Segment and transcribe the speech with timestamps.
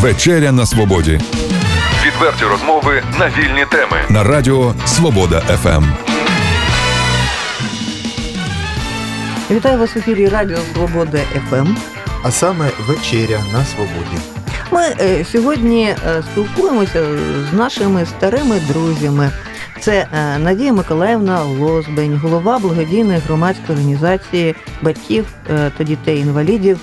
[0.00, 1.20] Вечеря на свободі
[2.06, 3.96] Відверті розмови на вільні теми.
[4.08, 5.40] на радіо Свобода.
[5.40, 5.84] ФМ.
[9.50, 11.18] Вітаю вас в ефірі Радіо Свобода
[11.50, 11.66] ФМ.
[12.22, 14.18] А саме вечеря на свободі.
[14.70, 17.04] Ми е, сьогодні е, спілкуємося
[17.50, 19.30] з нашими старими друзями.
[19.80, 26.78] Це е, Надія Миколаївна Лозбень, голова благодійної громадської організації батьків е, та дітей-інвалідів,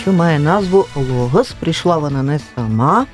[0.00, 1.52] що має назву Логос.
[1.52, 3.06] Прийшла вона не сама.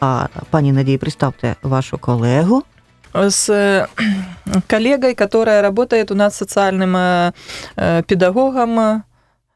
[0.00, 2.62] А пані Надії, представте вашу колегу.
[3.14, 3.86] с э,
[4.70, 7.32] коллегой, которая работает у нас социальным э,
[7.76, 9.00] э, педагогом э,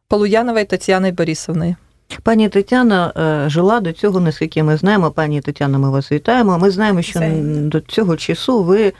[0.08, 1.76] Полуяновой Татьяной Борисовной.
[2.22, 5.10] Пані Тетяна е, жила до цього, наскільки ми знаємо.
[5.10, 6.58] Пані Тетяна, ми вас вітаємо.
[6.58, 7.68] Ми знаємо, що Взаємно.
[7.68, 8.92] до цього часу ви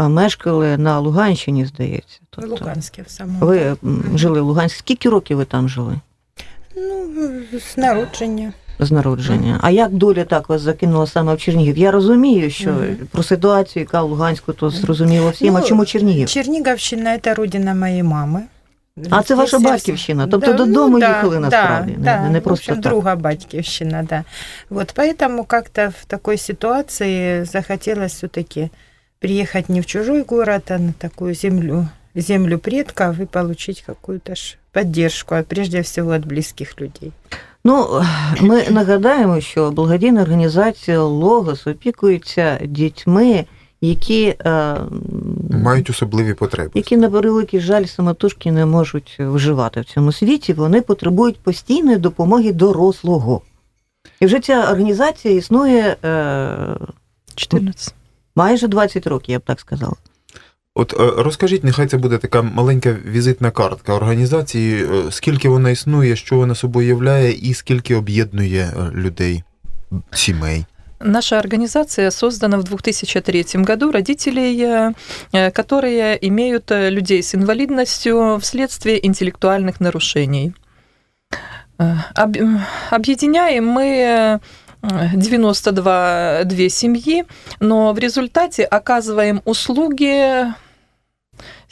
[0.00, 2.18] е, мешкали на Луганщині, здається.
[2.22, 3.46] В Тобто Луганске в самому.
[3.46, 4.78] ви м, жили в Луганську.
[4.78, 6.00] Скільки років ви там жили
[6.77, 8.53] Ну, з народження.
[8.79, 9.59] з народження?
[9.61, 11.77] А як доля так вас закинула саме в Чернігів?
[11.77, 12.95] Я розумію, що Мгм.
[13.11, 15.55] про ситуацію, яка в Луганську, то зрозуміло всім.
[15.57, 16.29] а Ну, чому Чернігів?
[16.29, 18.41] Чернігівщина– це родина моєї мами.
[19.09, 20.27] А це ваша батьківщина?
[20.27, 22.91] Тобто додому да, їхали насправді, не- Да, не в просто общем, так.
[22.93, 24.23] друга батьківщина, да.
[24.69, 28.69] Вот поэтому как-то в такой ситуации захотелось все-таки
[29.19, 31.87] приехать не в чужой город, а на такую землю,
[32.21, 34.33] землю предков и получить какую-то
[34.71, 37.11] поддержку, а прежде всего от близких людей.
[37.63, 38.01] Ну,
[38.41, 43.45] ми нагадаємо, що благодійна організація Логос опікується дітьми,
[43.81, 44.75] які, е,
[45.49, 46.71] Мають особливі потреби.
[46.73, 50.53] які на превеликий жаль самотужки не можуть вживати в цьому світі.
[50.53, 53.41] Вони потребують постійної допомоги дорослого.
[54.19, 56.77] І вже ця організація існує е,
[57.35, 57.93] 14.
[58.35, 59.93] майже 20 років, я б так сказала.
[60.76, 66.16] От е, розкажіть, нехай це буде така маленька візитна картка організації, е, скільки вона існує,
[66.16, 69.42] що вона собою являє, і скільки об'єднує е, людей,
[70.12, 70.64] сімей.
[71.04, 74.94] Наша организация создана в 2003 году родителей, э,
[75.32, 80.52] э, которые имеют э, людей с инвалидностью вследствие интеллектуальных нарушений.
[81.78, 82.36] Э, об-
[82.90, 84.38] Объединяем мы э,
[85.14, 87.24] 92 две семьи,
[87.60, 90.46] но в результате оказываем услуги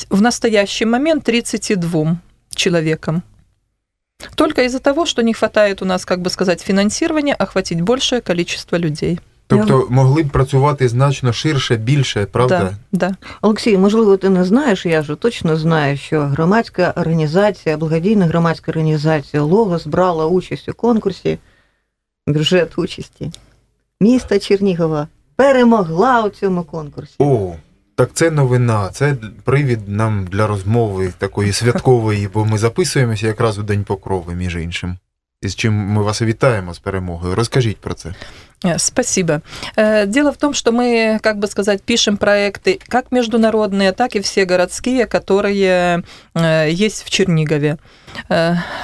[0.10, 2.18] в настоящий момент 32
[2.56, 3.24] человекам.
[4.36, 8.78] Только из-за того, что не хватает у нас, как бы сказать, финансирования, охватить большее количество
[8.78, 9.20] людей.
[9.48, 12.78] Тобто могли б працювати значно ширше, більше, правда?
[12.92, 13.16] Да, да.
[13.42, 19.44] Олексій, можливо, ти не знаєш, я ж точно знаю, що громадська організація, благодійна громадська організація
[19.44, 21.38] Логос брала участь у конкурсі,
[22.28, 23.32] бюджет участі.
[24.00, 27.16] Міста Чернігова перемогла у цьому конкурсі.
[27.20, 27.56] О,
[27.96, 33.64] так це новина, це привід нам для розмови такої святкової, бо ми записуємося якраз у
[33.64, 34.98] День Покрови, між іншим.
[35.42, 37.36] І з чим ми вас вітаємо з перемогою.
[37.36, 38.16] Розкажіть про це.
[38.66, 39.42] Э, Спасибо.
[39.76, 44.20] Э, Дело в том, что мы, как бы сказать, пишем проекты как международные, так и
[44.22, 46.04] все городские, которые
[46.34, 47.78] э, есть в Чернигове.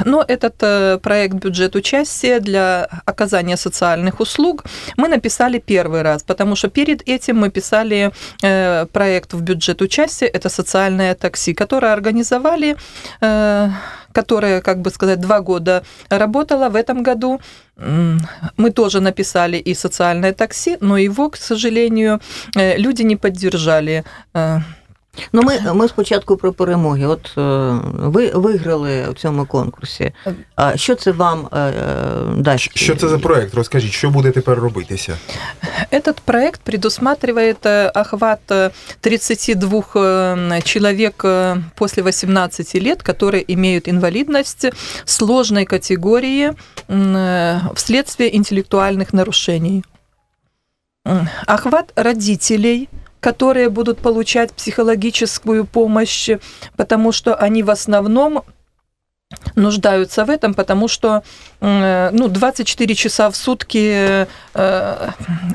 [0.06, 4.66] Но этот проект бюджет участия для оказания социальных услуг
[4.98, 10.50] мы написали первый раз, потому что перед этим мы писали проект в бюджет участия, это
[10.50, 12.76] социальное такси, которое организовали,
[14.12, 17.40] которое, как бы сказать, два года работало в этом году.
[18.58, 22.20] Мы тоже написали и социальное такси, но его, к сожалению,
[22.56, 24.04] э, люди не поддержали.
[25.34, 27.06] Ну, ми, ми спочатку про перемоги.
[27.06, 27.32] От
[27.96, 30.12] ви виграли в цьому конкурсі.
[30.56, 31.48] А що це вам
[32.38, 32.78] дасть?
[32.78, 33.54] Що це за проект?
[33.54, 35.18] Розкажіть, що буде тепер робитися?
[35.92, 38.72] Этот проект предусматривает э, охват э,
[39.02, 44.66] 32 э, человек э, после 18 лет, которые имеют инвалидность
[45.06, 46.54] сложной категории
[47.76, 49.84] вследствие интеллектуальных нарушений.
[51.48, 52.90] Охват родителей,
[53.22, 56.30] которые будут получать психологическую помощь,
[56.76, 58.44] потому что они в основном
[59.56, 61.24] нуждаются в этом, потому что
[61.62, 65.10] ну, 24 часа в сутки э,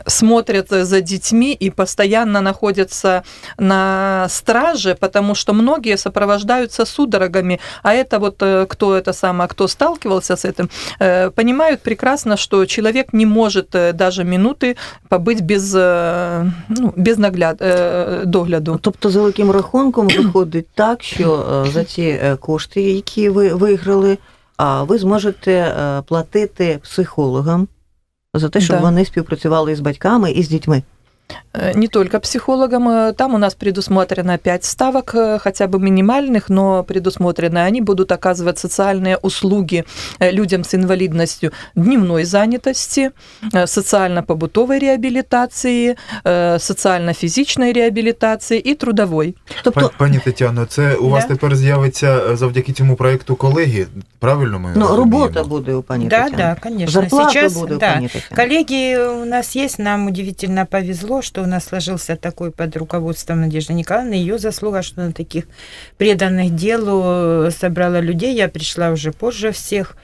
[0.06, 3.22] смотрят за детьми и постоянно находятся
[3.58, 9.68] на страже, потому что многие сопровождаются судорогами, а это вот э, кто это самое, кто
[9.68, 10.70] сталкивался с этим,
[11.00, 14.76] э, понимают прекрасно, что человек не может э, даже минуты
[15.08, 18.78] побыть без, э, ну, без нагляд, э, догляду.
[18.82, 21.26] Тобто, за великим рахунком виходить так, е,
[21.72, 27.67] за ці е, кошти, які ви виграли, а ви зможете е, платити психологам
[28.33, 28.81] за те, щоб Да.
[28.81, 30.83] вони співпрацювали із батьками і з дітьми.
[31.53, 32.89] Э, Не только психологам.
[32.89, 37.59] Э, Там у нас предусмотрено 5 ставок, э, хотя бы минимальных, но предусмотрены.
[37.67, 39.83] Они будут оказывать социальные услуги
[40.19, 43.11] э, людям с инвалидностью дневной занятости,
[43.53, 45.95] э, социально-побытовой реабилитации,
[46.25, 49.35] э, социально-физичной реабилитации и трудовой.
[49.63, 51.33] Тобто, Пані, пані Тетяно, це у вас Да.
[51.33, 53.87] тепер з'явиться е, завдяки цьому проєкту колеги.
[54.19, 54.97] Правильно ми ну, розуміємо?
[54.97, 56.37] робота буде у пані Да, Тетяни.
[56.37, 56.91] да, конечно.
[57.01, 58.35] Зарплата Сейчас, буде у да, пані Тетяни.
[58.47, 63.72] Коллеги у нас есть, нам удивительно повезло, что у нас сложился такой под руководством Надежды
[63.72, 64.14] Николаевны.
[64.14, 65.44] Ее заслуга, что она таких
[65.98, 67.02] преданных делу
[67.46, 68.34] э, собрала людей.
[68.34, 69.96] Я пришла уже позже всех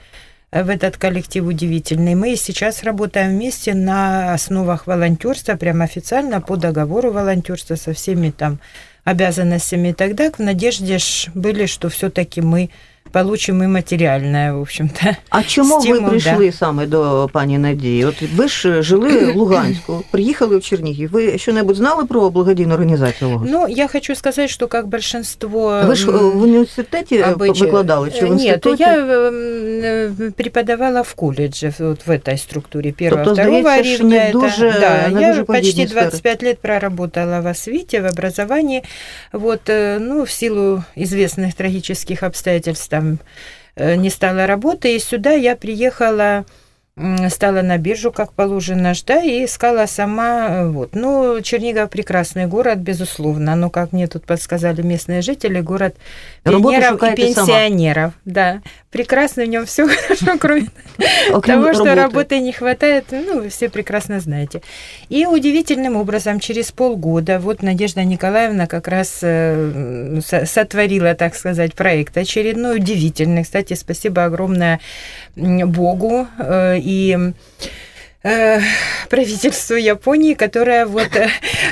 [0.51, 2.15] э, в этот коллектив удивительный.
[2.15, 8.59] Мы сейчас работаем вместе на основах волонтерства, прямо официально по договору волонтерства со всеми там
[9.03, 10.33] обязанностями и далее.
[10.37, 10.97] В надежде
[11.33, 12.69] были, что все-таки мы
[13.12, 15.16] получим и материальное, в общем-то.
[15.30, 18.04] А чому ви Стимул, прийшли саме до пані Надії?
[18.04, 21.10] От ви ж жили в Луганську, приїхали в Чернігів.
[21.10, 23.48] Ви що-небудь знали про благодійну організацію Логос?
[23.52, 25.82] Ну, я хочу сказать, что как большинство...
[25.86, 28.82] Ви ж е, м, в університеті е, обычай- викладали чи в Нет, інституті?
[28.82, 33.96] я м, э, преподавала в колледже, вот в этой структуре первого, Тобто, второго здається, ж
[34.02, 34.08] рівня.
[34.18, 36.00] не это- дуже- да, не я дуже почти подібні сфери.
[36.02, 38.82] 25 лет проработала в освите, в образовании.
[39.32, 43.19] Вот, э, ну, в силу известных трагических обстоятельств там
[43.75, 46.45] э, не стало работы, и сюда я приехала
[47.29, 50.93] стала на биржу, как положено, да, и искала сама, э, вот.
[50.93, 55.95] Ну, Чернигов прекрасный город, безусловно, но, как мне тут подсказали местные жители, город
[56.43, 57.47] пионеров и шукаете сама.
[57.47, 58.61] пенсионеров, да.
[58.91, 60.67] Прекрасно в нем все хорошо, кроме
[61.43, 64.61] того, что работы не хватает, ну, вы все прекрасно знаете.
[65.09, 71.73] И удивительным образом через полгода вот Надежда Николаевна как раз э, со- сотворила, так сказать,
[71.73, 73.43] проект очередной, удивительный.
[73.43, 74.79] Кстати, спасибо огромное
[75.35, 77.33] Богу э, и
[78.23, 78.59] э,
[79.09, 81.15] правительству Японии, которое вот...
[81.15, 81.29] э,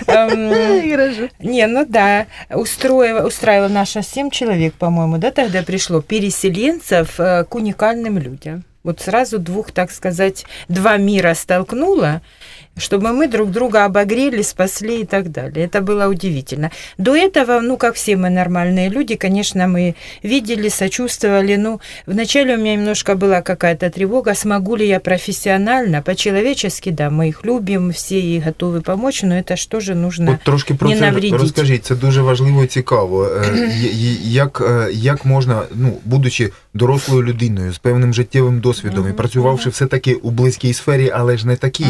[0.07, 7.45] эм, не, ну да, устроила, устраивала наша семь человек, по-моему, да, тогда пришло переселенцев э,
[7.45, 8.63] к уникальным людям.
[8.83, 12.21] Вот сразу двух, так сказать, два мира столкнула,
[12.80, 15.66] чтобы мы друг друга обогрели, спасли и так далее.
[15.66, 16.70] Это было удивительно.
[16.98, 21.56] До этого, ну, как все мы нормальные люди, конечно, мы видели, сочувствовали.
[21.56, 27.28] Ну, вначале у меня немножко была какая-то тревога, смогу ли я профессионально, по-человечески, да, мы
[27.28, 30.32] их любим, все и готовы помочь, но это что же нужно...
[30.32, 31.32] От трошки про не це навредіть.
[31.32, 33.24] розкажіть, це дуже важливо і цікаво.
[33.26, 39.04] Е, є- є- Як, е, як можна, ну, будучи дорослою людиною з певним життєвим досвідом
[39.04, 41.86] і Мгм, працювавши все-таки у близькій сфері, але ж не такій,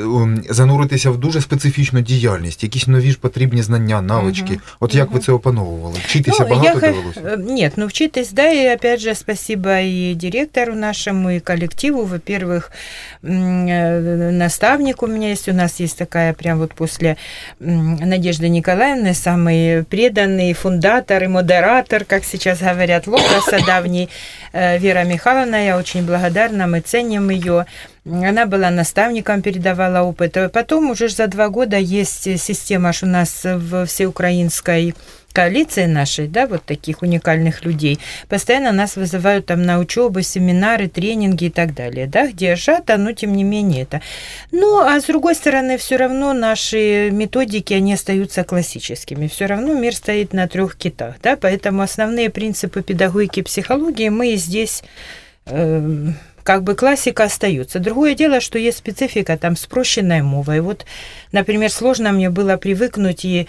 [0.00, 0.14] е, мгм.
[0.22, 4.52] ум, зануритися в дуже специфічну діяльність, якісь нові ж потрібні знання, навички.
[4.52, 5.22] Мгм, От як ви мгм.
[5.22, 5.96] це опановували?
[6.04, 7.20] Вчитися Ну, багато я х- довелося?
[7.20, 12.04] э, Нет, ну вчитесь, да, и опять же спасибо и директору нашему, и коллективу.
[12.04, 12.70] Во-первых,
[13.24, 17.16] м, э, наставник у меня есть, у нас есть такая прям вот после
[17.60, 24.08] м, Надежды Николаевны самый преданный фундатор и модератор, как сейчас говорят, Логоса давний,
[24.52, 27.64] э, Вера Михайловна, я очень благодарна, мы ценим ее.
[28.03, 30.35] Она была наставником, передавала опыт.
[30.53, 34.95] Потом уже за два года есть система ж у нас в всеукраинской
[35.31, 41.45] коалиции нашей, да, вот таких уникальных людей, постоянно нас вызывают там на учебы, семинары, тренинги
[41.45, 44.01] и так далее, да, где сжато, но тем не менее это.
[44.51, 49.27] Ну, а с другой стороны, все равно наши методики, они остаются классическими.
[49.27, 54.35] Все равно мир стоит на трех китах, да, поэтому основные принципы педагогики и психологии мы
[54.35, 54.83] здесь
[55.45, 56.11] э,
[56.43, 57.79] как бы классика остается.
[57.79, 60.55] Другое дело, что есть специфика там спрощенная мова.
[60.55, 60.85] И вот,
[61.31, 63.47] например, сложно мне было привыкнуть и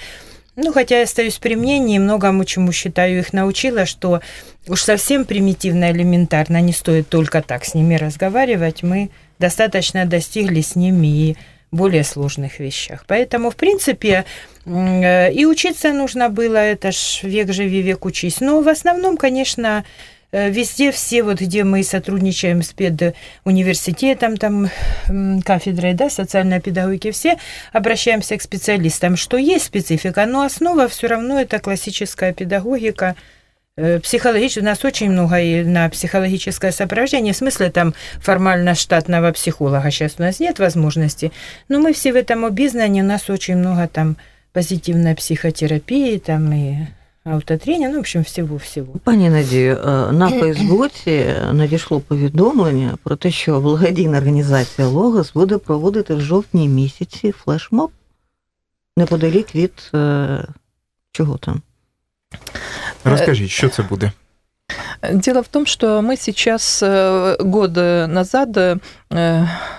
[0.54, 4.20] ну, хотя я остаюсь при мнении, многому чему считаю их научила, что
[4.68, 8.82] уж совсем примитивно, элементарно, не стоит только так с ними разговаривать.
[8.82, 11.36] Мы достаточно достигли с ними и
[11.70, 13.04] более сложных вещах.
[13.08, 14.26] Поэтому, в принципе,
[14.66, 18.40] э, и учиться нужно было, это ж век живи, век учись.
[18.40, 19.84] Но в основном, конечно,
[20.32, 24.70] везде все, вот где мы сотрудничаем с педуниверситетом, там,
[25.44, 27.36] кафедрой, да, социальной педагогики, все
[27.72, 33.14] обращаемся к специалистам, что есть специфика, но основа все равно это классическая педагогика,
[33.76, 39.32] э, психологически, у нас очень много и на психологическое сопровождение, в смысле там формально штатного
[39.32, 41.30] психолога сейчас у нас нет возможности,
[41.68, 44.16] но мы все в этом обизнаны, у нас очень много там
[44.54, 46.76] позитивной психотерапии, там и
[47.23, 48.93] аутотренинг, ну, в общем, всего-всего.
[49.03, 56.15] Пані Надію, е, на Фейсбуці надійшло повідомлення про те, що благодійна організація Логос буде проводити
[56.15, 57.91] в жовтні місяці флешмоб
[58.97, 60.43] неподалік від е,
[61.11, 61.61] чого там?
[63.03, 64.11] Розкажіть, що це буде?
[65.13, 67.75] Дело в том, что мы сейчас э, год
[68.07, 68.79] назад э,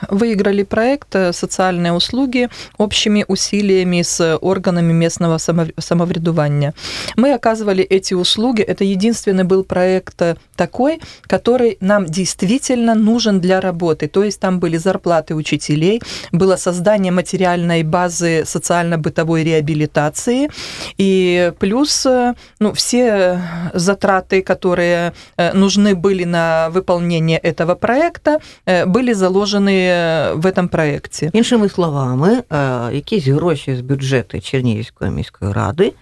[0.10, 6.74] выиграли проект э, «Социальные услуги» общими усилиями с органами местного само- самовредування.
[7.18, 8.62] Мы оказывали эти услуги.
[8.62, 14.08] Это единственный был проект э, такой, который нам действительно нужен для работы.
[14.08, 20.50] То есть там были зарплаты учителей, было создание материальной базы социально-бытовой реабилитации,
[20.98, 23.42] и плюс э, ну, все
[23.74, 30.69] затраты, которые э, нужны были на выполнение этого проекта, э, были заложены э, в этом
[30.69, 31.31] проекте.
[31.33, 35.93] Іншими словами, е, якісь гроші з бюджету Чернігівської міської ради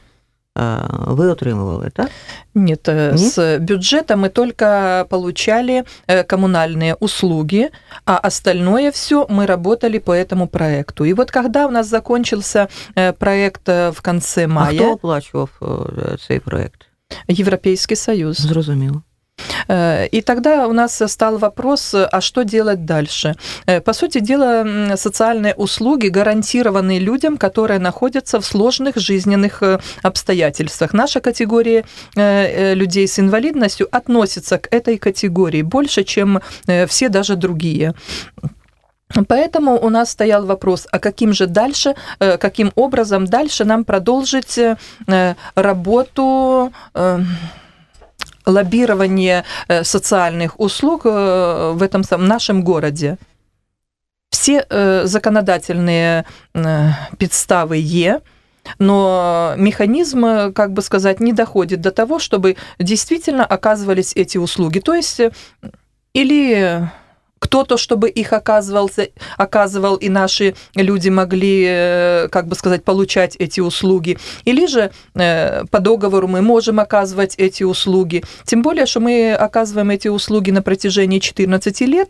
[0.58, 2.11] е, ви отримували, так?
[2.54, 3.20] Нет, э, Нет?
[3.20, 7.70] с бюджета мы только получали э, коммунальные услуги,
[8.04, 11.04] а остальное все мы работали по этому проекту.
[11.04, 15.50] И вот когда у нас закончился э, проект э, в конце А хто мая, оплачував
[15.62, 16.87] е, цей проект?
[17.28, 19.02] Европейский Союз, Зрозуміло.
[19.67, 23.36] Э, И тогда у нас стал вопрос, а что делать дальше?
[23.67, 30.93] Э, По сути дела, социальные услуги гарантированы людям, которые находятся в сложных жизненных э, обстоятельствах.
[30.93, 31.83] Наша категория
[32.75, 36.41] людей с инвалидностью относится к этой категории больше, чем
[36.88, 37.93] все даже другие.
[39.27, 44.60] Поэтому у нас стоял вопрос, а каким же дальше, каким образом дальше нам продолжить
[45.55, 47.19] работу э,
[48.45, 53.17] лоббирование э, социальных услуг э, в этом самом нашем городе.
[54.29, 56.24] Все э, законодательные
[57.17, 58.19] підстави є,
[58.79, 64.79] но механизм, как бы сказать, не доходит до того, чтобы действительно оказывались эти услуги.
[64.79, 65.21] То есть
[66.13, 66.89] или
[67.51, 73.60] кто-то, чтобы их оказывался, оказывал, и наши люди могли, э, как бы сказать, получать эти
[73.60, 74.17] услуги.
[74.46, 78.24] Или же э, по договору мы можем оказывать эти услуги.
[78.46, 82.10] Тем более, что мы оказываем эти услуги на протяжении 14 лет,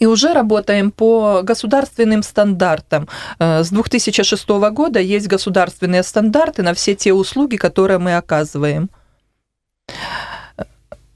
[0.00, 3.06] и уже работаем по государственным стандартам.
[3.38, 8.90] Э, С 2006 года есть государственные стандарты на все те услуги, которые мы оказываем.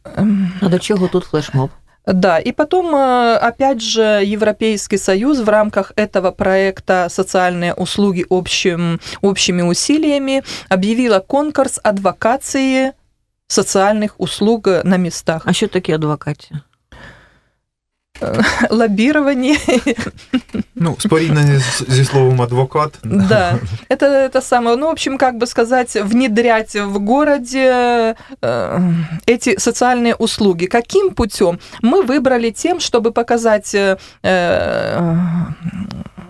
[0.05, 1.71] А до чого тут флешмоб?
[2.12, 9.00] Да, и потом, э, опять же, Европейский Союз в рамках этого проекта «Социальные услуги общим,
[9.23, 12.93] общими усилиями» объявила конкурс адвокации
[13.47, 15.43] социальных услуг на местах.
[15.45, 16.61] А що таке адвокація?
[18.70, 19.58] Лоббирование,
[20.75, 23.00] Ну, споріднені з- зі словом адвокат.
[23.03, 27.72] да, это, это самое, ну, в общем, как бы сказать, внедрять в городе
[28.41, 28.94] э,
[29.27, 30.65] эти социальные услуги.
[30.65, 31.60] Каким путем?
[31.84, 35.15] Мы выбрали тем, чтобы показать э, э,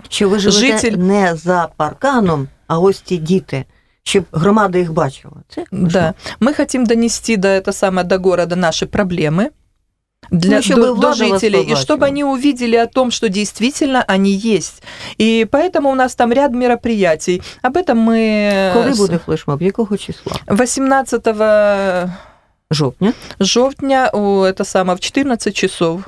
[0.09, 3.65] Що ви живете Житель- не за парканом, а ось ті діти,
[4.03, 5.33] щоб громада їх бачила.
[5.49, 9.45] Це Да, мы хотим донести до это самое до города наши проблемы
[10.30, 14.82] для Ну, до, до жителей, и чтобы они увидели о том, что действительно они есть.
[15.18, 17.42] И поэтому у нас там ряд мероприятий.
[17.62, 19.62] Об этом мы Коли с буде флешмоб?
[19.62, 20.32] Якого числа?
[20.46, 21.26] 18
[22.70, 23.12] Жовтня.
[23.40, 26.02] жовтня у это самое в 14 часов.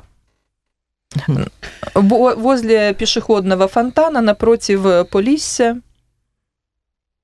[1.94, 5.76] Возле пешеходного фонтана напротив Полісся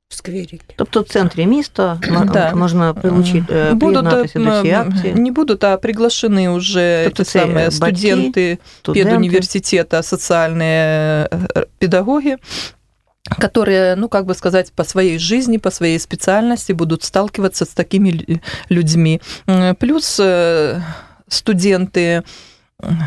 [0.10, 0.60] В скверике.
[0.76, 2.56] Тобто в центрі міста м- Да.
[2.56, 5.14] можна прилучити, е, Будут, приєднатися до цієї м, акції.
[5.14, 9.10] не будут, а приглашены уже Тобто те це самые батьки, студенты Студенти.
[9.10, 12.38] педуниверситета, социальные э, педагоги,
[13.40, 18.10] которые, ну, как бы сказать, по своей жизни, по своей специальности будут сталкиваться с такими
[18.10, 18.40] лю-
[18.70, 19.22] людьми.
[19.50, 20.82] М, Плюс э,
[21.28, 22.24] студенты
[22.84, 23.04] м,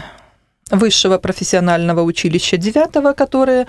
[0.72, 3.66] высшего профессионального училища 9 которые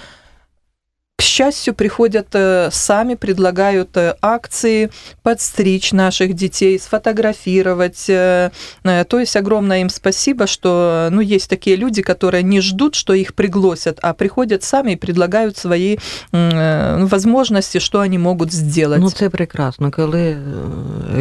[1.17, 4.91] к счастью, приходят э, сами, предлагают э, акции,
[5.23, 8.07] подстричь наших детей, сфотографировать.
[8.09, 8.51] э,
[8.83, 13.35] То есть огромное им спасибо, что ну, есть такие люди, которые не ждут, что их
[13.35, 15.97] пригласят, а приходят сами и предлагают свои
[16.33, 19.01] э, возможности, что они могут сделать.
[19.01, 20.37] Ну, це прекрасно, коли е,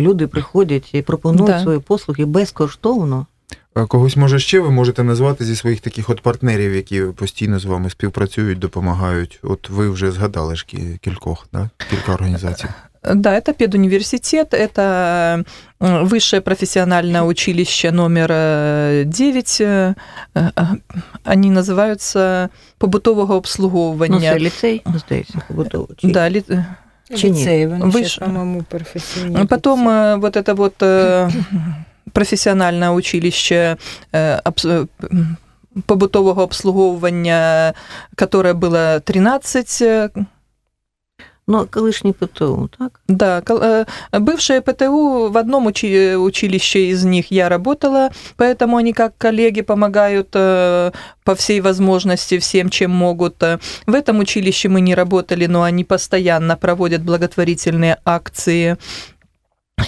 [0.01, 1.59] люди приходять і пропонують Да.
[1.61, 3.25] свої послуги безкоштовно.
[3.74, 7.64] А Когось, може, ще ви можете назвати зі своїх таких от партнерів, які постійно з
[7.64, 9.38] вами співпрацюють, допомагають.
[9.42, 11.70] От ви вже згадали ж кі- кількох, да?
[11.90, 12.64] кілька організацій.
[13.14, 14.80] Да, это педуниверситет, это
[15.82, 18.28] м, высшее профессиональное училище номер
[19.06, 19.60] 9.
[21.24, 24.20] Они называются побутового Ну, обслуговування.
[24.32, 25.88] це ліцей, здається, побутовий.
[25.96, 26.64] Чи- да, ли-
[27.16, 27.38] Чи ні?
[27.38, 27.92] Лицей, он Выше.
[27.92, 29.46] сейчас, по-моему, профессиональный.
[29.46, 30.82] Потом э, вот это вот
[32.13, 33.77] профессиональное училище
[34.11, 34.85] э, э,
[35.85, 37.73] побутового обслуговування,
[38.15, 40.09] которое было 13 э,
[41.47, 42.99] Ну, колишній ПТУ, так?
[43.07, 43.85] Да, э,
[44.19, 50.29] бывшее ПТУ, в одном учи- училище из них я работала, поэтому они как коллеги помогают
[51.23, 53.43] по всей возможности всем, чем могут.
[53.87, 58.77] В этом училище мы не работали, но они постоянно проводят благотворительные акции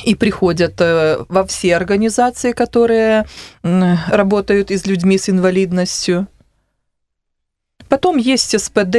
[0.04, 3.24] и приходят э, во все организации, которые
[3.64, 6.26] м, работают и с людьми с инвалидностью.
[7.88, 8.96] Потом есть СПД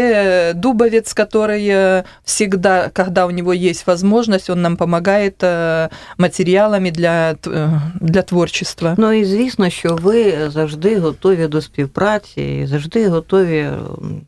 [0.55, 7.35] Дубовец, который э, всегда, когда у него есть возможность, он нам помогает э, материалами для,
[7.35, 8.95] т- э, для творчества.
[8.97, 14.21] Ну і звісно, що ви завжди готові до співпраці, і завжди готові м,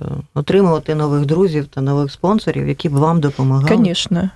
[0.00, 3.68] е, отримувати нових друзів та нових спонсорів, які б вам допомагали.
[3.68, 4.30] Конечно.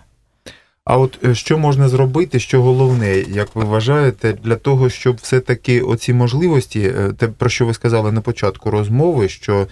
[0.86, 5.82] А от е, що можна зробити, що головне, як ви вважаєте, для того, щоб все-таки
[5.82, 9.68] оці можливості, е, те, про що ви сказали на початку розмови, що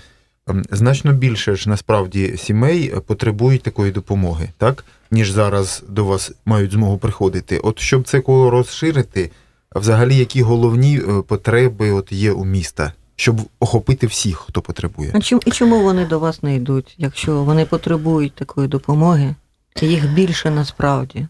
[0.47, 4.85] ем, значно більше ж насправді сімей потребують такої допомоги, так?
[5.11, 7.57] Ніж зараз до вас мають змогу приходити.
[7.57, 9.31] От щоб це коло розширити,
[9.75, 15.11] взагалі які головні е, потреби от є у міста, щоб охопити всіх, хто потребує?
[15.13, 19.35] А чим, і чому вони до вас не йдуть, якщо вони потребують такої допомоги?
[19.82, 21.26] і Їх більше насправді.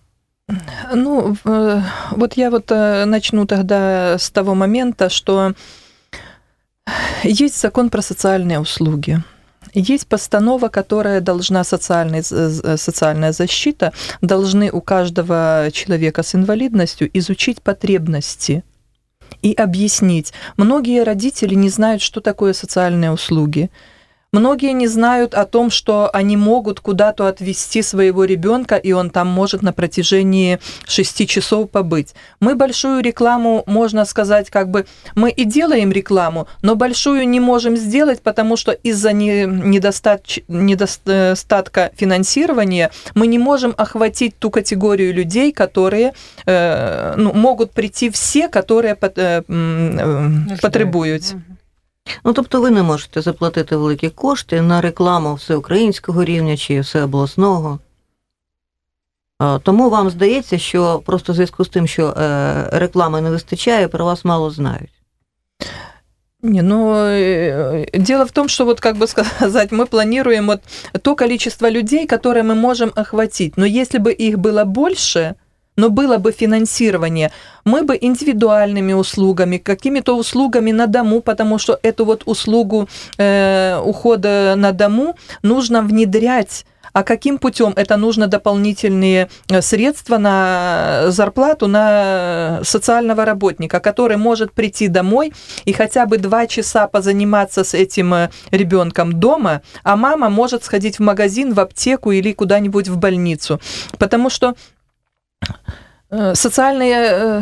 [0.95, 5.55] Ну, в- э, вот я вот э, начну тогда с того момента, что
[7.25, 9.23] есть закон про социальные услуги.
[9.75, 17.11] Есть постанова, которая должна, социальный, з- з- социальная защита, должны у каждого человека с инвалидностью
[17.19, 18.63] изучить потребности
[19.43, 20.33] и объяснить.
[20.57, 23.69] Многие родители не знают, что такое социальные услуги.
[24.34, 29.28] Многие не знают о том, что они могут куда-то отвезти своего ребенка, и он там
[29.28, 32.16] может на протяжении шести часов побыть.
[32.40, 37.78] Мы большую рекламу, можно сказать, как бы мы и делаем рекламу, но большую не можем
[37.78, 46.14] сделать, потому что из-за недостач- недостатка финансирования мы не можем охватить ту категорию людей, которые
[46.48, 51.36] э, ну, могут прийти все, которые э, э, потребуют.
[52.07, 52.17] Мгм.
[52.25, 57.79] Ну, тобто ви не можете заплатити великі кошти на рекламу всеукраїнського рівня чи всеобласного.
[59.39, 63.89] А, Тому вам здається, що просто в зв'язку з тим, що е, реклами не вистачає,
[63.89, 64.91] про вас мало знають.
[66.43, 70.61] Не, ну, э, дело в том, что вот, как бы сказать, мы планируем вот
[71.03, 73.57] то количество людей, которые мы можем охватить.
[73.57, 75.35] Но если бы их было больше,
[75.76, 77.32] но было бы финансирование,
[77.66, 84.56] мы бы индивидуальными услугами, какими-то услугами на дому, потому что эту вот услугу э, ухода
[84.58, 87.74] на дому нужно внедрять а каким путем?
[87.76, 95.34] Это нужно дополнительные э, средства на зарплату на социального работника, который может прийти домой
[95.66, 101.00] и хотя бы два часа позаниматься с этим э, ребенком дома, а мама может сходить
[101.00, 103.60] в магазин, в аптеку или куда-нибудь в больницу.
[103.98, 104.54] Потому что
[106.36, 107.42] Социальные э,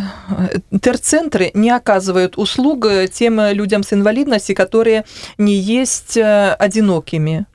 [0.79, 5.03] терцентры не оказывают услуг э, тем э, людям с инвалидностью, которые
[5.37, 7.45] не есть э, одинокими.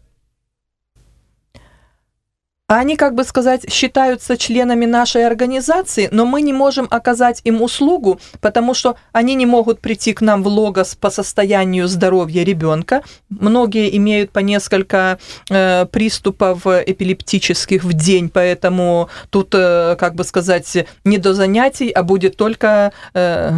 [2.73, 8.17] Они, как бы сказать, считаются членами нашей организации, но мы не можем оказать им услугу,
[8.39, 13.01] потому что они не могут прийти к нам в логос по состоянию здоровья ребенка.
[13.29, 20.88] Многие имеют по несколько э, приступов эпилептических в день, поэтому тут, э, как бы сказать,
[21.03, 23.51] не до занятий, а будет только э,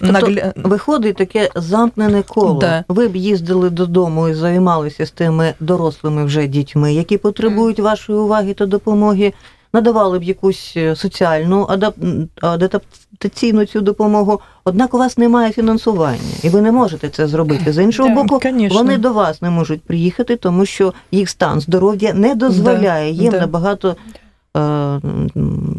[0.00, 2.60] нагля- Виходить таке замкнене коло.
[2.60, 2.84] Да.
[2.88, 8.47] Ви б їздили додому і займалися з тими дорослими вже дітьми, які потребують вашої уваги
[8.53, 9.33] Та допомоги,
[9.73, 14.39] надавали б якусь е, соціальну адап- адаптаційну цю допомогу.
[14.63, 17.73] Однак у вас немає фінансування, і ви не можете це зробити.
[17.73, 18.77] З іншого Да, боку, конечно.
[18.77, 23.39] вони до вас не можуть приїхати, тому що їх стан здоров'я не дозволяє їм да.
[23.39, 23.95] набагато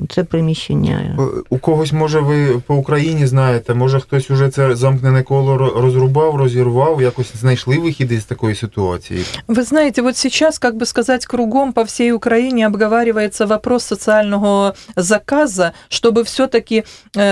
[0.10, 1.18] це приміщення.
[1.20, 5.82] Е, У когось, може, ви по Україні знаєте, може хтось уже це замкнене коло ро-
[5.82, 9.26] розрубав, розірвав, якось знайшли вихід із такої ситуації.
[9.48, 15.72] Вы знаете, вот сейчас, как бы сказать, кругом по всей Украине обговаривается вопрос социального заказа,
[15.90, 16.84] чтобы все-таки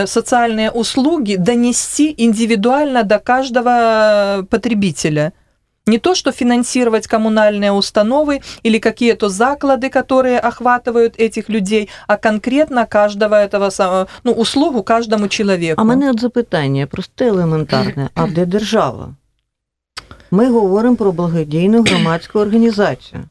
[0.06, 5.32] социальные услуги донести индивидуально до каждого потребителя.
[5.88, 12.86] Не то, что финансировать коммунальные установы или какие-то заклады, которые охватывают этих людей, а конкретно
[12.86, 15.82] каждого этого самого, ну, услугу каждому человеку.
[15.82, 19.16] А мене от запитання просте елементарне: а де держава?
[20.32, 23.24] Ми говоримо про благодійну громадську організацію.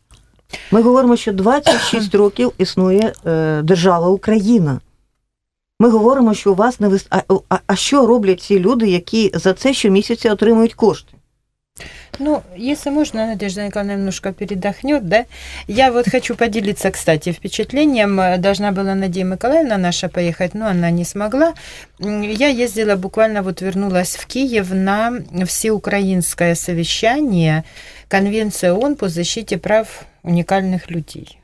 [0.71, 4.81] Ми говоримо, що 26 років існує е, держава Україна.
[5.81, 7.07] Ми говоримо, що у вас не вис...
[7.11, 11.13] а, а, а що роблять ці люди, які за це щомісяця отримують кошти?
[12.20, 15.26] Ну, если можно, Надежда Николаевна немножко передохнет, да?
[15.68, 18.42] Я вот хочу поделиться, кстати, впечатлением.
[18.42, 21.54] Должна была Надия Николаевна наша поехать, но она не смогла.
[22.00, 25.14] Я ездила, буквально вот вернулась в Киев на
[25.46, 27.64] всеукраинское совещание
[28.08, 31.40] Конвенции ООН по защите прав уникальных людей.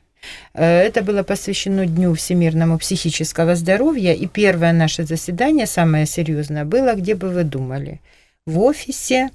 [0.54, 6.93] Э, Это было посвящено Дню всемирному психического здоровья, и первое наше заседание, самое серьезное, было,
[6.96, 8.00] где бы вы думали,
[8.46, 9.30] в офисе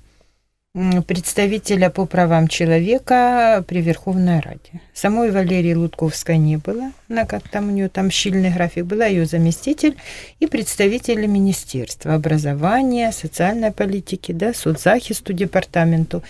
[1.07, 4.81] представителя по правам человека при Верховной Раде.
[4.95, 9.27] Самой Валерии Лутковской не было, она как там у нее там щільный график, была ее
[9.27, 9.97] заместитель
[10.41, 16.23] и представители Министерства образования, социальной политики, да, соцзахисту департаменту.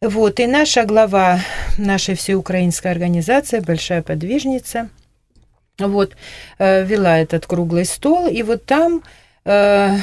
[0.00, 1.40] Вот, и наша глава
[1.76, 4.88] нашей всеукраинской организации, большая подвижница,
[5.78, 6.16] вот,
[6.58, 9.02] э, вела этот круглый стол, и вот там
[9.44, 9.96] э,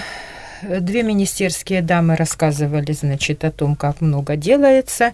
[0.81, 5.13] две министерские дамы рассказывали, значит, о том, как много делается.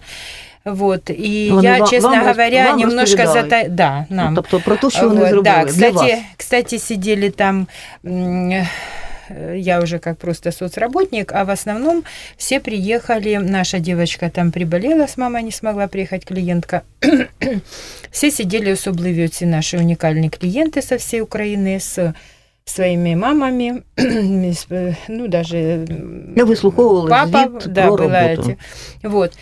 [0.65, 3.49] Вот, и Вони я, ва- честно вам говоря, роз- вам немножко розповідали?
[3.63, 3.69] зата...
[3.69, 4.33] Да, нам.
[4.33, 6.19] Ну, тобто про те, що вони Вот, зробили да, для кстати, вас.
[6.37, 7.67] кстати, сидели там,
[8.05, 8.65] м, э,
[9.57, 12.03] я уже как просто соцработник, а в основном
[12.37, 16.81] все приехали, наша девочка там приболела, с мамой не смогла приехать, клиентка.
[18.11, 22.13] все сидели особливі ці наші унікальні клієнти со всей Украины, с
[22.64, 28.56] своими мамами, э, ну, даже м, Ви вислуховували папа, да, была эти.
[29.02, 29.32] Вот.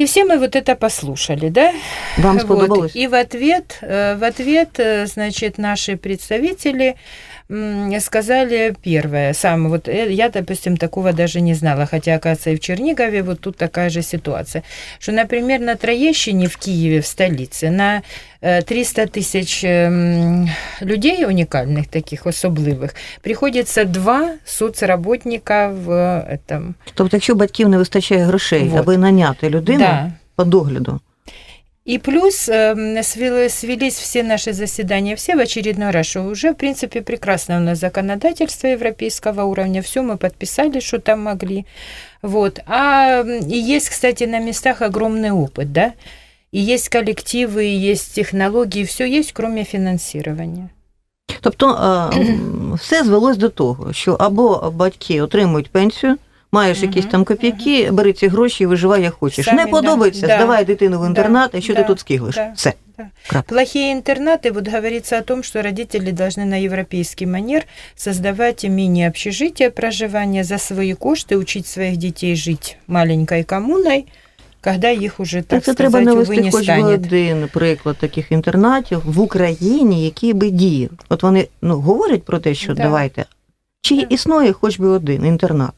[0.00, 1.72] И все мы вот это послушали, да?
[2.18, 2.42] Вам Вот.
[2.42, 2.96] сподобалось?
[2.96, 6.94] И в ответ, э, в ответ, э, значит, наши представители
[8.00, 12.60] сказали первое, сам вот э, я, допустим, такого даже не знала, хотя, оказывается, и в
[12.60, 14.62] Чернигове вот тут такая же ситуация,
[14.98, 18.02] что, например, на Троещине в Киеве, в столице, на
[18.40, 20.48] э, 300 тысяч м,
[20.80, 25.90] людей уникальных, таких особливых, приходится два соцработника в
[26.30, 26.74] этом.
[26.94, 28.80] Тобто, якщо батьків не вистачає грошей, Вот.
[28.80, 30.12] аби наняти людину Да.
[30.36, 31.00] по догляду,
[31.86, 36.56] И плюс э, свели- свелись все наши заседания, все в очередной раз, что уже, в
[36.56, 41.64] принципе, прекрасно у нас законодательство европейского уровня, все мы подписали, что там могли.
[42.22, 42.60] Вот.
[42.66, 45.94] А и есть, кстати, на местах огромный опыт, да?
[46.52, 50.68] И есть коллективы, и есть технологии, все есть, кроме финансирования.
[51.40, 56.16] Тобто м, все звелось до того, що або батьки отримують пенсію,
[56.51, 59.45] маєш Мгм, якісь там копійки, бери ці гроші і виживай як хочеш.
[59.45, 61.99] Самі, не да, подобається, да, здавай дитину в да, інтернат, і що ти да, тут
[61.99, 62.35] скиглиш.
[62.35, 62.51] да.
[62.55, 62.73] Все.
[63.47, 67.65] Плохие интернаты, вот говорится о том, что родители должны на европейский манер
[67.95, 74.05] создавать мини-общежития проживания за свои кошты, учить своих детей жить маленькой коммуной,
[74.61, 76.99] когда их уже, Так так це сказать, треба увы, навести не хоч би станет.
[77.05, 80.89] один приклад таких інтернатів в Україні, який би діяв.
[81.09, 82.83] От вони ну, говорять про те, що Да.
[82.83, 83.25] давайте.
[83.81, 84.01] Чи Да.
[84.01, 85.71] існує хоч би один інтернат?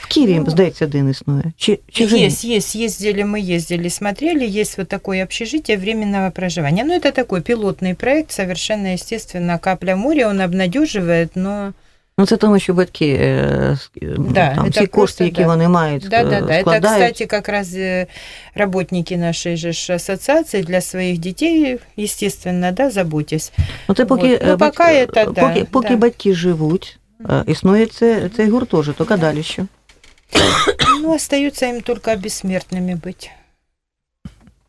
[0.00, 1.44] В Києві, Ну, здається, один існує.
[1.56, 2.26] Чи, чи вже ні?
[2.26, 6.84] Есть, есть, ездили, мы ездили, смотрели, есть вот такое общежитие временного проживания.
[6.84, 11.72] Ну, это такой пилотный проект, совершенно естественно, капля моря, он обнадеживает, но
[12.18, 15.46] Ну, це тому, що батьки е, с- Да, там, це всі просто, кошти, які да.
[15.46, 16.46] вони мають, Да, да, е, да.
[16.46, 17.12] Это, складають.
[17.14, 18.06] кстати, как раз э,
[18.54, 23.52] работники нашей же ж ассоциации для своих детей, естественно, да, заботясь.
[23.88, 24.40] Ну, це поки, Вот.
[24.46, 25.96] Ну, е, поки батьки- це, да, поки, поки да.
[25.96, 27.05] батьки живуть, е,
[27.46, 29.66] існує це, цей гуртожиток, а далі що?
[31.00, 33.30] Ну, остаются им только бессмертными быть.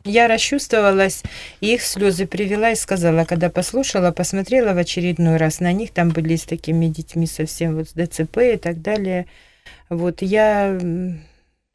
[0.05, 1.23] Я расчувствовалась,
[1.61, 6.09] и их слезы привела и сказала, когда послушала, посмотрела в очередной раз на них, там
[6.09, 9.27] были с такими детьми совсем вот с ДЦП и так далее.
[9.89, 11.21] Вот я м,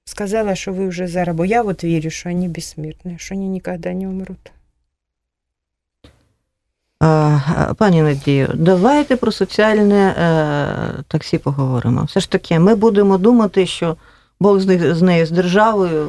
[0.05, 1.49] сказала, что вы уже заработали.
[1.49, 4.53] Я вот верю, что они бессмертные, что они никогда не умрут.
[7.03, 12.05] А, Пані Надію, давайте про соціальне е, таксі поговоримо.
[12.05, 13.97] Все ж таки, ми будемо думати, що
[14.40, 16.08] Бог з, нею, з державою,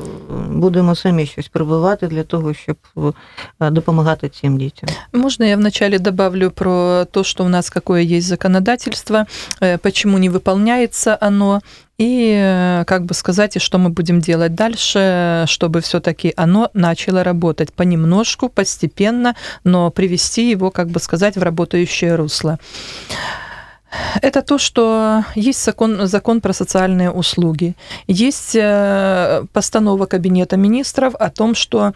[0.49, 2.77] будемо самі щось прибувати для того, щоб
[3.61, 4.89] допомагати цим дітям.
[5.13, 9.27] Можно я вначале добавлю про то, что у нас какое есть законодательство,
[9.83, 11.61] почему не выполняется оно,
[12.01, 17.73] и, как бы сказать, и что мы будем делать дальше, чтобы все-таки оно начало работать
[17.73, 19.35] понемножку, постепенно,
[19.65, 22.59] но привести его, как бы сказать, в работающее русло.
[24.23, 27.77] Это то, что есть закон, закон про социальные услуги,
[28.07, 31.93] есть э, постанова Кабинета министров о том, что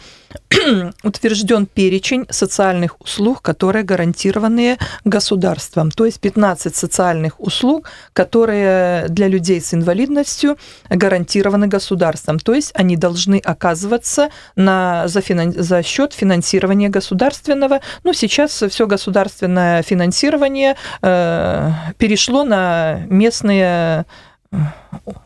[1.03, 5.91] утвержден перечень социальных услуг, которые гарантированы государством.
[5.91, 10.57] То есть 15 социальных услуг, которые для людей с инвалидностью
[10.91, 12.39] гарантированы государством.
[12.39, 17.81] То есть они должны оказываться на, за, финан, за счет финансирования государственного.
[18.05, 24.05] Ну, сейчас все государственное финансирование э, перешло на местные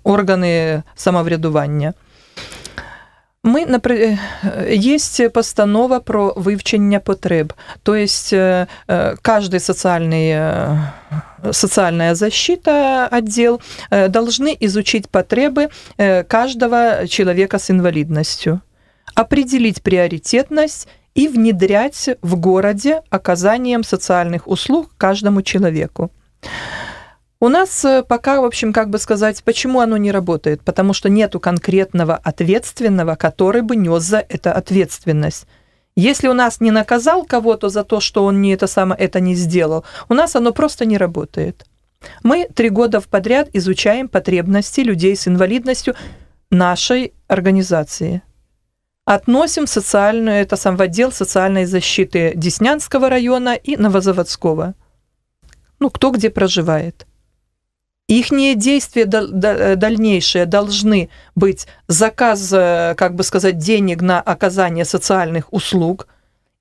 [0.02, 1.92] органи самоврядування.
[3.44, 7.52] Ми напри- е, є постанова про вивчення потреб.
[7.82, 10.78] Тобто е, е, каждый социальный,
[11.52, 15.68] социальная защита отдел должны изучить потребы
[16.28, 18.60] каждого человека с инвалидностью,
[19.16, 26.10] определить приоритетность и внедрять в городе оказанием социальных услуг каждому человеку.
[27.40, 30.62] У нас э, пока, в общем, как бы сказать, почему оно не работает?
[30.62, 35.46] Потому что нету конкретного ответственного, который бы нес за это ответственность.
[35.96, 39.34] Если у нас не наказал кого-то за то, что он не это самое это не
[39.34, 41.66] сделал, у нас оно просто не работает.
[42.22, 45.94] Мы три года в подряд изучаем потребности людей с инвалидностью
[46.50, 48.22] нашей организации.
[49.04, 54.74] Относим социальную, это сам в отдел социальной защиты Деснянского района и Новозаводского
[55.81, 57.05] Ну, кто где проживает.
[58.07, 64.85] Ихние действия дал- да- дальнейшие должны быть заказ, э, как бы сказать, денег на оказание
[64.85, 66.07] социальных услуг,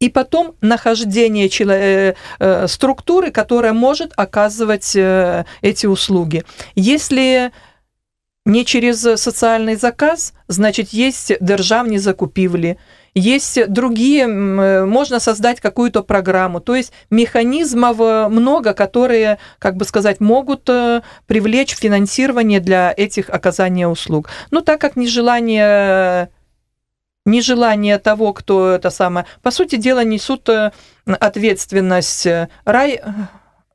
[0.00, 6.42] и потом нахождение чело- э, э, структуры, которая может оказывать э, эти услуги.
[6.74, 7.50] Если
[8.44, 12.76] не через социальный заказ, значит, есть державні закупівлі,
[13.13, 16.62] есть другие, э, можно создать какую-то программу.
[16.62, 23.30] То есть механизмов э, много, которые, как бы сказать, могут э, привлечь финансирование для этих
[23.30, 24.30] оказания услуг.
[24.52, 26.30] Но так как нежелание
[27.24, 30.50] нежелание того, кто это самое, по сути дела, несут
[31.06, 32.28] ответственность
[32.65, 33.00] рай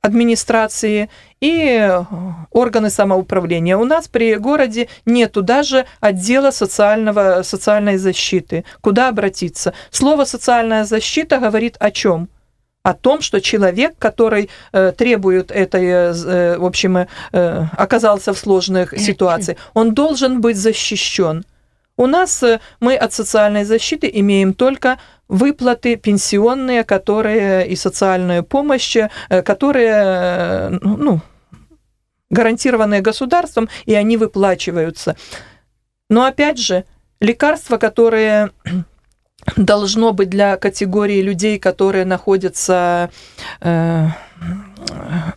[0.07, 1.09] администрации
[1.41, 2.05] и э,
[2.51, 3.77] органы самоуправления.
[3.77, 8.65] У нас при городе нету даже отдела социального, социальной защиты.
[8.81, 9.73] Куда обратиться?
[9.91, 12.29] Слово «социальная защита» говорит о чем?
[12.83, 18.33] О том, что человек, который э, требует этой, э, э, в общем, э, э, оказался
[18.33, 21.45] в сложных ситуациях, он должен быть защищен.
[21.99, 22.45] У нас
[22.81, 30.71] мы от социальной защиты имеем только выплаты пенсионные, которые и социальную помощь, э, которые э,
[30.83, 31.21] ну,
[32.31, 35.17] гарантированные государством, и они выплачиваются.
[36.09, 36.85] Но опять же,
[37.21, 38.51] лекарства, которые
[39.57, 43.11] должно быть для категории людей, которые находятся
[43.61, 44.07] э,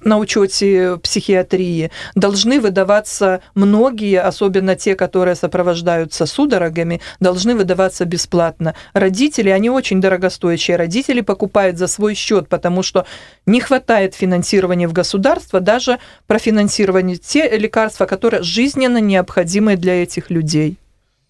[0.01, 8.75] на учете психиатрии, должны выдаваться многие, особенно те, которые сопровождаются судорогами, должны выдаваться бесплатно.
[8.93, 10.77] Родители, они очень дорогостоящие.
[10.77, 13.05] Родители покупают за свой счет, потому что
[13.45, 20.77] не хватает финансирования в государство, даже профинансировать те лекарства, которые жизненно необходимы для этих людей.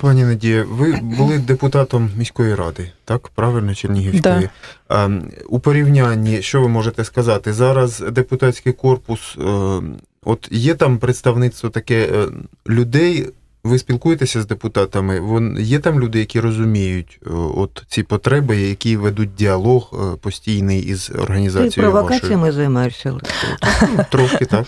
[0.01, 3.27] Пані Надія, ви були депутатом міської ради, так?
[3.27, 4.49] Правильно, Чернігівської?
[4.89, 5.11] Да.
[5.49, 7.53] У порівнянні, що ви можете сказати?
[7.53, 9.81] Зараз депутатський корпус, е,
[10.23, 12.27] от є там представництво таке е,
[12.69, 13.29] людей.
[13.64, 15.20] Ви спілкуєтеся з депутатами?
[15.20, 20.82] Вон є там люди, які розуміють е, от ці потреби, які ведуть діалог е, постійний
[20.82, 21.92] із Ти організацією вашою?
[21.92, 23.10] провокаціями займаєшся.
[23.10, 23.46] Олексій.
[23.82, 24.64] Ну, Трошки так.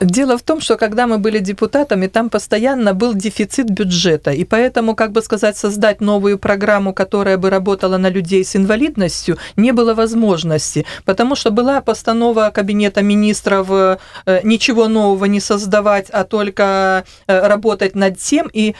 [0.00, 4.94] Дело в том, что когда мы были депутатами, там постоянно был дефицит бюджета, и поэтому,
[4.94, 9.94] как бы сказать, создать новую программу, которая бы работала на людей с инвалидностью, не было
[9.94, 17.04] возможности, потому что была постанова Кабинета министров э, э, ничего нового не создавать, а только
[17.28, 18.75] э, работать над тем и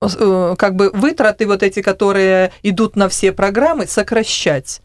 [0.00, 4.80] э, как бы вытраты вот эти, которые идут на все программы, сокращать.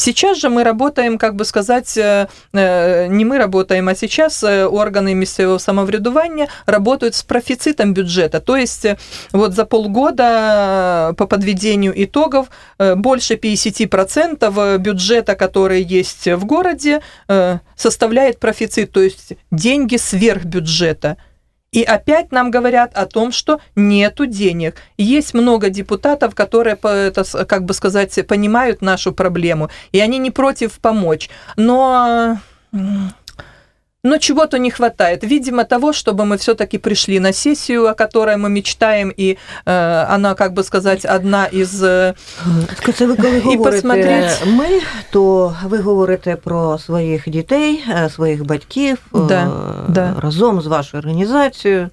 [0.00, 5.14] Сейчас же мы работаем, как бы сказать, э, э, не мы работаем, а сейчас органы
[5.14, 8.38] місцевого самоврядування работают с профицитом бюджета.
[8.40, 8.86] То есть
[9.32, 12.46] вот за полгода по подведению итогов
[12.78, 17.00] больше 50% бюджета, который есть в городе,
[17.76, 21.16] составляет профицит, то есть деньги сверх бюджета.
[21.70, 24.76] И опять нам говорят о том, что нету денег.
[24.96, 30.80] Есть много депутатов, которые, это, как бы сказать, понимают нашу проблему, и они не против
[30.80, 31.28] помочь.
[31.56, 32.38] Но,
[34.07, 35.23] но чего-то не хватает.
[35.23, 40.35] Видимо, того, чтобы мы все-таки пришли на сессию, о которой мы мечтаем, и э, она,
[40.35, 41.83] как бы сказать, одна из...
[41.83, 42.13] э,
[42.93, 44.43] Це ви коли говорите посмотреть.
[44.45, 44.65] ми,
[45.11, 49.47] то ви говорите про своїх дітей, е, своїх батьків Да, е,
[49.89, 50.15] да.
[50.21, 51.89] разом з вашою організацією.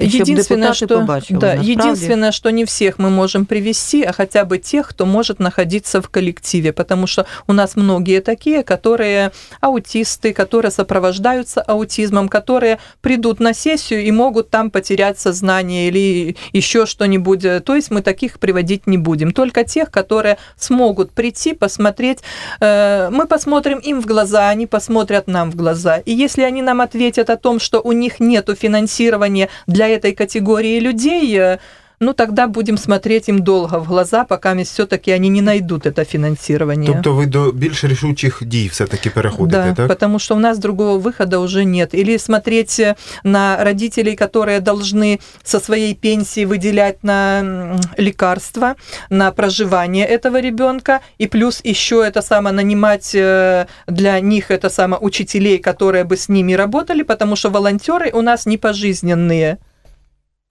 [0.00, 1.38] щоб Единственное, что, побачили.
[1.38, 6.00] да, единственное, что не всех мы можем привести, а хотя бы тех, кто может находиться
[6.00, 13.40] в коллективе, потому что у нас многие такие, которые аутисты, которые сопровождаются аутизмом, которые придут
[13.40, 17.64] на сессию и могут там потерять сознание или еще что-нибудь.
[17.64, 19.32] То есть мы таких приводить не будем.
[19.32, 22.18] Только тех, которые смогут прийти, посмотреть.
[22.60, 25.98] Э, Мы посмотрим им в глаза, они посмотрят нам в глаза.
[25.98, 30.80] И если они нам ответят о том, что у них нет финансирования для этой категории
[30.80, 31.58] людей, э,
[32.01, 36.87] ну тогда будем смотреть им долго в глаза, пока все-таки они не найдут это финансирование.
[36.93, 39.87] Тобто ви до більш рішучих дій все-таки переходите, Да, так?
[39.87, 41.93] потому что у нас другого выхода уже нет.
[41.93, 48.75] Или смотреть э, на родителей, которые должны со своей пенсии выделять на м, лекарства,
[49.09, 55.01] на проживание этого ребенка, и плюс еще это самое нанимать э, для них это самое
[55.01, 59.57] учителей, которые бы с ними работали, потому что волонтеры у нас не пожизненные.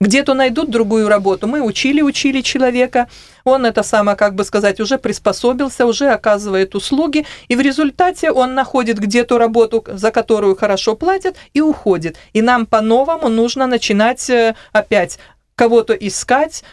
[0.00, 1.46] Где-то найдут другую работу.
[1.46, 3.08] Мы учили, учили человека.
[3.44, 7.26] Он это самое, как бы сказать, уже приспособился, уже оказывает услуги.
[7.46, 12.16] И в результате он находит где-то работу, за которую хорошо платят, и уходит.
[12.32, 15.18] И нам по-новому нужно начинать э, опять
[15.54, 16.64] кого-то искать,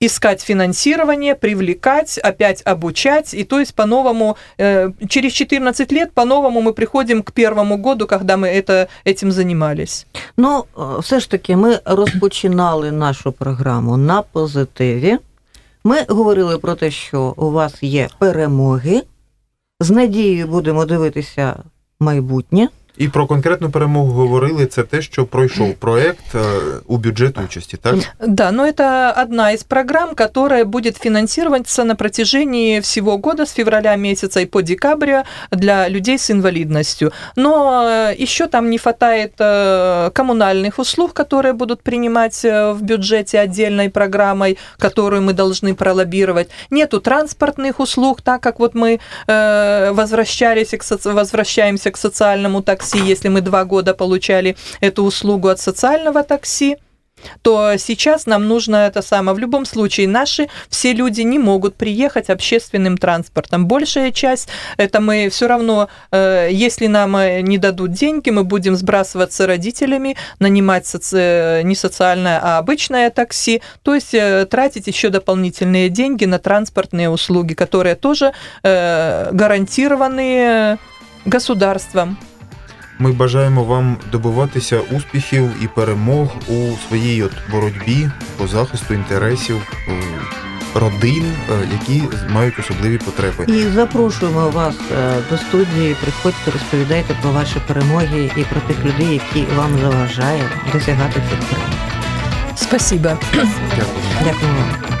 [0.00, 3.34] искать финансирование, привлекать, опять обучать.
[3.34, 8.36] И то есть по-новому, э, через 14 лет по-новому мы приходим к первому году, когда
[8.36, 10.06] мы это, этим занимались.
[10.36, 15.18] Ну, е, все ж таки, ми розпочинали нашу програму на позитиві.
[15.84, 19.02] Ми говорили про те, що у вас є перемоги.
[19.80, 21.56] З надією будемо дивитися
[22.00, 22.68] майбутнє.
[22.97, 26.35] І про конкретну перемогу говорили це те, що пройшов проект
[26.87, 27.95] у бюджет участі, так?
[28.27, 33.95] Да, но это одна из программ, которая будет финансироваться на протяжении всего года, с февраля
[33.95, 37.11] месяца и по декабря для людей с инвалидностью.
[37.35, 43.39] Но э, еще там не хватает э, коммунальных услуг, которые будут принимать э, в бюджете
[43.39, 46.49] отдельной программой, которую мы должны пролоббировать.
[46.69, 53.41] Нету транспортных услуг, так как вот мы возвращались к возвращаемся к социальному такси, если мы
[53.41, 56.77] два года получали эту услугу от социального такси,
[57.43, 59.35] то сейчас нам нужно это самое.
[59.35, 63.67] В любом случае, наши все люди не могут приехать общественным транспортом.
[63.67, 68.75] Большая часть, это мы все равно, э, если нам э, не дадут деньги, мы будем
[68.75, 74.15] сбрасываться родителями, нанимать соци- э, не социальное, а обычное такси, то есть
[74.49, 80.79] тратить еще дополнительные деньги на транспортные услуги, которые тоже гарантированы
[81.25, 82.17] государством.
[83.01, 89.61] Ми бажаємо вам добиватися успіхів і перемог у своїй от боротьбі по захисту інтересів
[90.75, 93.45] родин, е, які мають особливі потреби.
[93.47, 95.95] І запрошуємо вас е, до студії.
[96.01, 101.77] Приходьте, розповідайте про ваші перемоги і про тих людей, які вам заважають досягати цих перемог.
[102.55, 103.09] Спасибо.
[103.33, 103.85] Дякую.
[104.23, 105.00] Дякую вам.